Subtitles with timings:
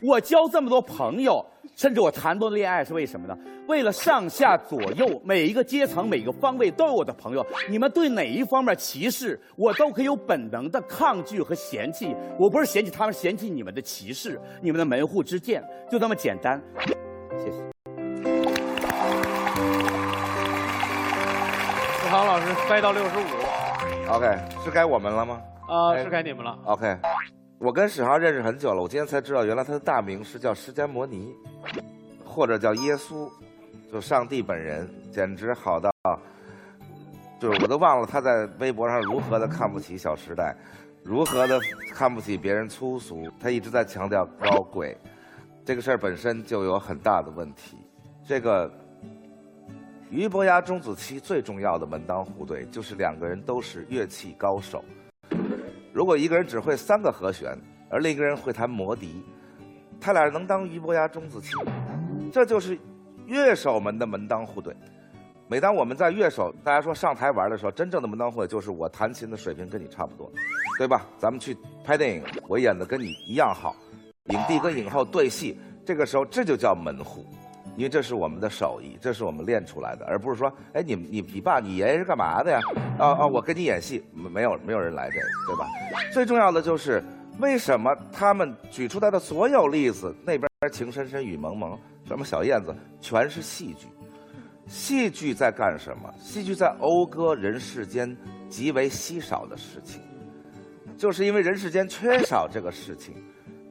[0.00, 1.44] 我交这么多朋友，
[1.76, 3.36] 甚至我谈多恋爱是为什么呢？
[3.68, 7.46] 为了上下左右每一个阶层、每个方位都有我的朋友。
[7.70, 12.14] 你们对哪一方面歧视，我都可以有本能的抗拒和嫌弃。
[12.38, 16.60] 我不是嫌弃他们，嫌弃你们的歧视，你们的门户之见，就这么简单。
[17.38, 17.62] 谢谢。
[22.00, 23.22] 四航老师掰到六十五
[24.10, 26.58] ，OK，是该我们了吗啊，是该你们了。
[26.64, 26.98] ？OK，
[27.62, 31.32] 我跟史航认识很久了，我今天才知道，原来他的大名是叫释迦摩尼，
[32.24, 33.30] 或者叫耶稣，
[33.88, 35.92] 就上帝本人，简直好到，
[37.38, 40.52] 就是我都忘了他在微博上如何的看不起《小时代》，
[41.04, 41.60] 如何的
[41.92, 44.98] 看不起别人粗俗，他一直在强调高贵，
[45.64, 47.76] 这个事儿本身就有很大的问题。
[48.26, 48.68] 这个
[50.10, 54.84] 俞伯牙钟子期最重要的门当户对，就是两个人都是乐器高手。
[55.92, 57.56] 如果一个人只会三个和弦，
[57.90, 59.22] 而另一个人会弹魔笛，
[60.00, 61.50] 他俩能当俞伯牙钟子期，
[62.32, 62.78] 这就是
[63.26, 64.74] 乐手们的门当户对。
[65.48, 70.32] 每当我们在乐手大家说上台玩的时候，真正的门当户对就是我弹琴的水平跟你差不多，
[70.78, 71.06] 对吧？
[71.18, 71.54] 咱们去
[71.84, 73.76] 拍电影，我演的跟你一样好，
[74.30, 77.26] 影帝跟影后对戏，这个时候这就叫门户。
[77.76, 82.60] 因为这是我们的手艺，这是我们练出来的，而不是说，哎，你你你爸你爷爷是干嘛的呀？
[82.98, 85.66] 啊啊，我跟你演戏，没有没有人来这个，对吧？
[86.12, 87.02] 最重要的就是
[87.38, 93.88] 为什么他们举出来的所有例子，那边情深深雨蒙蒙，什么小燕子，全是戏剧。
[94.68, 96.12] 戏剧在干什么？
[96.18, 98.16] 戏剧在讴歌人世间
[98.48, 100.00] 极为稀少的事情，
[100.96, 103.14] 就是因为人世间缺少这个事情，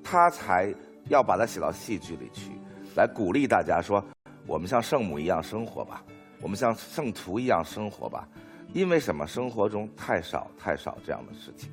[0.04, 0.74] 他才
[1.08, 2.52] 要把它写到戏剧里去。
[2.96, 4.04] 来鼓励大家说，
[4.46, 6.04] 我们像圣母一样生活吧，
[6.42, 8.28] 我们像圣徒一样生活吧，
[8.74, 9.26] 因为什么？
[9.26, 11.72] 生活中太少太少这样的事情，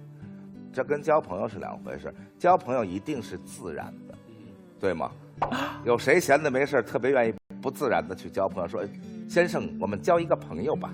[0.72, 2.14] 这跟交朋友是两回事。
[2.38, 4.14] 交朋友一定是自然的，
[4.78, 5.10] 对吗？
[5.84, 8.68] 有谁闲的没事特别愿意不自然的去交朋友？
[8.68, 8.84] 说，
[9.28, 10.92] 先生，我们交一个朋友吧，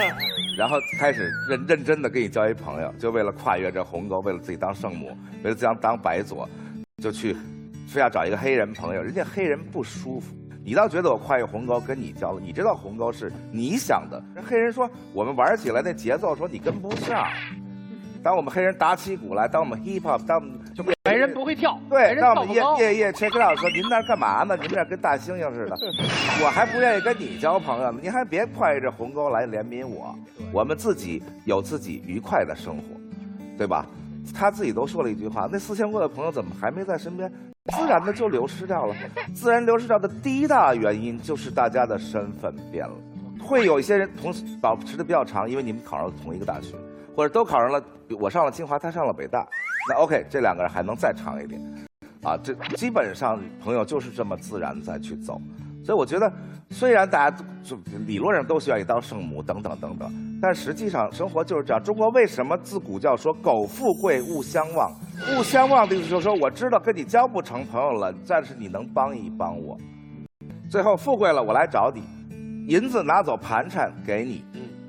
[0.56, 6.48] 然后开始认认真的跟你交一朋友，就为了跨越这鸿沟，为了自己当圣母，为了自己当白左，
[7.02, 7.36] 就去。
[7.92, 14.22] 非要找一个黑人朋友，人家黑人不舒服，你倒觉得我跨越鸿沟跟你交了，你知道鸿沟是你想的。
[14.34, 17.26] 人黑人说我们玩起来那节奏，说你跟不上。
[18.22, 24.56] 当我们黑人打起鼓来，当我们 hip hop，当我们就白人不会跳，对，当我们夜夜夜 check it out 说您那干嘛呢？
[24.56, 25.76] 您这跟大猩猩似的，
[26.42, 27.98] 我还不愿意跟你交朋友呢。
[28.00, 30.16] 您还别跨越这鸿沟来怜悯我，
[30.52, 32.82] 我们自己有自己愉快的生活，
[33.58, 33.84] 对吧？
[34.32, 37.30] 他自己都说了一句话：那四千多的朋友怎么还没在身边？
[37.70, 38.94] 自然的就流失掉了。
[39.34, 42.94] 自然流失掉的第一大原因就是大家的身份变了。
[43.40, 46.76] 会有一些人同时保持的比较长，因为你们考上了同一个大学，
[47.16, 47.82] 或者都考上了，
[48.18, 49.46] 我上了清华，他上了北大，
[49.88, 51.60] 那 OK，这两个人还能再长一点。
[52.22, 55.40] 啊，这基本上朋友就是这么自然再去走。
[55.84, 56.32] 所以我觉得，
[56.70, 61.80] 虽然大家就理论上都需要你当圣母等等等等，但实际上生活就是这样。
[61.80, 64.90] 中国为什么自古叫说“苟富贵，勿相忘”？
[65.38, 69.78] 勿相忘的意思就是说，我知道跟你交不成朋友了，但是你能帮一帮我。
[70.68, 72.02] 最后富贵了，我来找你，
[72.66, 74.44] 银子拿走盘缠给你，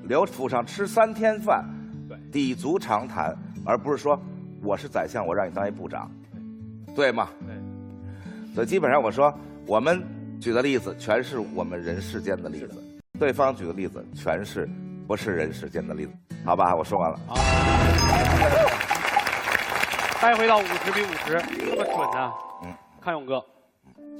[0.08, 1.64] 留府上吃三天饭，
[2.32, 3.32] 抵足长谈，
[3.64, 4.20] 而不是说
[4.60, 6.10] 我是宰相，我让你当一部长，
[6.96, 7.28] 对吗？
[7.46, 7.54] 对。
[8.54, 9.32] 所以基本上我说
[9.66, 10.02] 我们。
[10.40, 12.74] 举的例子全是我们人世间的例子，
[13.18, 14.68] 对方举的例子全是
[15.06, 16.12] 不是人世间的例子，
[16.44, 16.74] 好吧？
[16.74, 17.18] 我说完了。
[20.20, 21.38] 掰回到五十比五十，
[21.70, 22.32] 这么准呢？
[22.64, 23.44] 嗯，康永哥，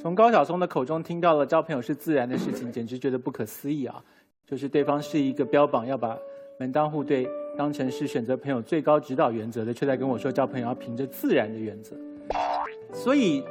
[0.00, 4.02] 从高晓松的口中听到了交朋友是自然的事情，简直觉得不可思议啊！
[4.46, 6.16] 就是对方是一个标榜要把
[6.58, 11.96] 门当户对当成是选择朋友最高指导原则的，却在跟我说交朋友要凭着自然的原则，
[12.92, 13.44] 所以。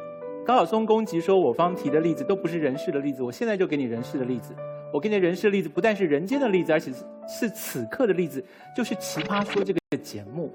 [0.45, 4.53] 高晓松攻击说，我方提的例子都不是人事的例子，我现在就给你人事的例子。
[4.93, 6.91] 我给你的人世的例子，不但是人间的例子，而且
[7.27, 8.43] 是此刻的例子，
[8.77, 10.53] 就是《奇葩说》这个节目。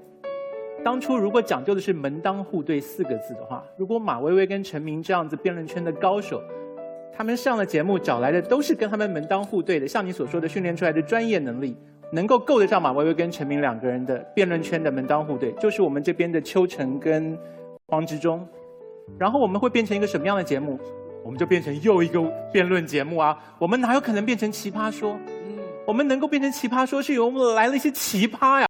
[0.81, 6.41] 当初如果讲究的是门当户对四个字的话，如果马薇薇跟陈明这样子辩论圈的高手，
[7.13, 11.75] 他们上了节目找来的都是跟他们门当户对的，像你所说的训练出来的专业能力，
[12.13, 17.37] 能够够得上马薇薇跟陈明两个人的辩论圈的门当户对，就是我们这边的邱晨跟
[17.87, 18.47] 黄执中。
[19.17, 20.79] 然后我们会变成一个什么样的节目？
[21.23, 22.21] 我们就变成又一个
[22.51, 23.37] 辩论节目啊！
[23.57, 25.19] 我们哪有可能变成奇葩说？
[25.27, 28.67] 嗯，我们能够变成奇葩说，是由我们来了一些奇葩呀！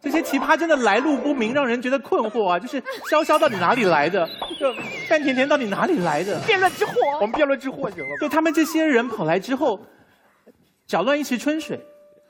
[0.00, 2.58] 这些奇葩真的来路不明，让人觉得困惑啊！
[2.58, 4.28] 就是潇潇到底哪里来的？
[4.60, 4.72] 就
[5.08, 6.38] 范甜甜到底哪里来的？
[6.46, 8.16] 辩论之祸，我们辩论之祸行了。
[8.20, 9.80] 就他们这些人跑来之后，
[10.86, 11.80] 搅乱一池春水，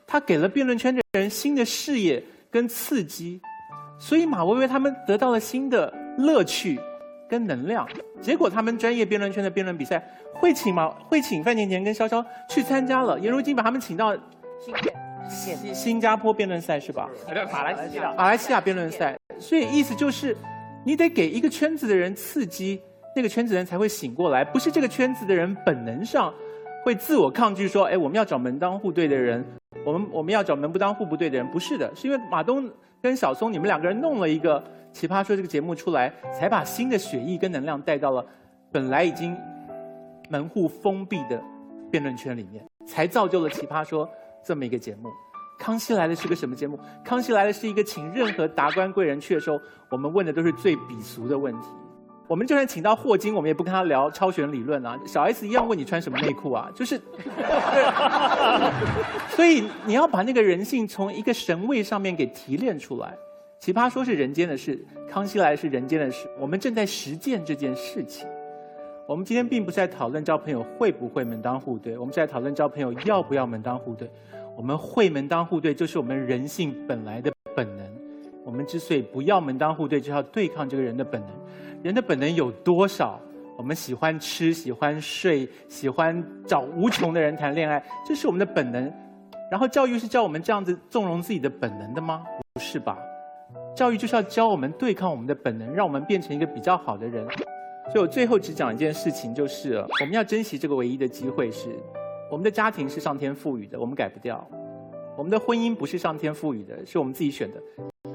[0.07, 3.41] 他给了辩论圈的人新的视野跟刺激，
[3.99, 6.79] 所以马薇薇他们得到了新的乐趣。
[7.29, 7.85] 跟能量，
[8.21, 10.03] 结果他们专业辩论圈的辩论比赛
[10.35, 10.89] 会请吗？
[11.09, 14.17] 会请范甜甜跟潇潇去参加了，颜如晶把他们请到
[15.29, 17.09] 新新加坡辩论赛是吧？
[17.53, 18.15] 马来西亚。
[18.15, 20.37] 马来西亚辩论赛，所以意思就是，
[20.85, 22.81] 你得给一个圈子的人刺激，
[23.15, 26.33] 那个圈子人才会醒过来，不是这个圈子的人本能上
[26.85, 29.45] 会自我抗拒说，哎，我们要找门当户对的人，
[29.85, 32.69] 我们我们要找门不当户不对的人，不是的，是因为马东
[33.01, 34.61] 跟小松你们两个人弄了一个
[34.93, 38.25] 《奇葩说》这个节目出来，才把新的血液跟能量带到了
[38.73, 39.37] 本来已经
[40.29, 41.41] 门户封闭的
[41.91, 44.07] 辩论圈里面，才造就了《奇葩说》
[44.45, 45.09] 这么一个节目。
[45.59, 46.79] 康熙来了是个什么节目？
[47.05, 49.59] 康熙来了是一个请任何达官贵人去的时候，
[49.91, 51.69] 我们问的都是最鄙俗的问题。
[52.29, 54.99] 我们就算请到霍金，我们也不跟他聊超弦理论啊。
[55.07, 57.01] 小 S 一样问你穿什么内裤啊，就是。
[59.31, 63.15] 所以你要把那个人性从一个神位上面给提炼出来。
[63.59, 66.29] 奇葩说是人间的事，康熙来是人间的事。
[66.39, 68.27] 我们正在实践这件事情。
[69.07, 74.11] 我们今天并不是在讨论交朋友会不会门当户对，我们是在讨论交朋友要不要门当户对。
[74.57, 77.87] 我们会门当户对，就是我们人性本来的本能。
[78.47, 81.31] 我们之所以不要门当户对，就是要对抗这个人的本能。
[81.83, 83.21] 人的本能有多少？
[83.57, 88.93] 我们喜欢吃，喜欢睡，喜欢找无穷的人谈恋爱，这是我们的本能。
[89.51, 92.25] 然后教育是教我们这样子纵容自己的本能的吗？
[92.53, 92.97] 不是吧？
[93.75, 97.27] 教育就是要教我们对抗我们的本能，让我们变成一个比较好的人。
[97.91, 101.71] 所以我最后只讲一件事情，就是我们要珍惜这个唯一的机会是。
[102.31, 104.37] 我们的家庭是上天赋予的，我们改不掉；
[105.17, 107.63] 我们的婚姻不是上天赋予的，是我们自己选的。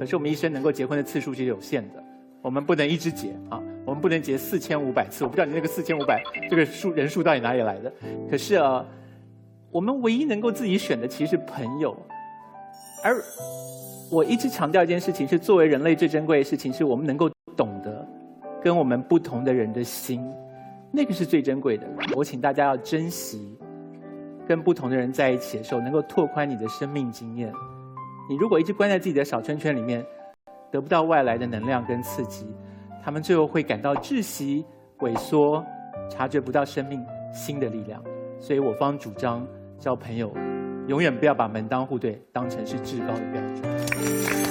[0.01, 2.03] 可是我们一生能够结婚的次数是有限的，
[2.42, 5.24] 我们不能一直结啊，我们不能结四千五百次。
[5.24, 7.94] 我不知道你那个四千五百这个数人数到底哪里来的。
[8.27, 8.83] 可是啊，
[9.69, 11.95] 我们唯一能够自己选的其实是朋友。
[13.03, 13.24] 而
[14.09, 18.04] 我一直强调一件事情，是作为人类最珍贵的事情，是我们能够懂得
[18.59, 20.27] 跟我们不同的人的心，
[20.92, 21.88] 那个是最珍贵的。
[22.15, 23.56] 我请大家要珍惜。
[24.47, 27.54] 跟不同的人在一起的时候，能够拓宽你的生命经验。
[28.29, 30.06] 你如果一直关在自己的小圈圈里面，
[30.71, 32.45] 得不到外来的能量跟刺激，
[33.03, 34.65] 他们最后会感到窒息、
[35.00, 35.65] 萎缩，
[36.09, 37.03] 察觉不到生命
[37.33, 38.01] 新的力量。
[38.39, 39.45] 所以我方主张，
[39.77, 40.33] 交朋友
[40.88, 44.50] 永远不要把门当户对当成是至高的标准。